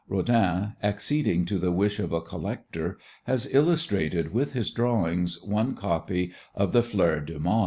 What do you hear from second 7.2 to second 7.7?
du Mal."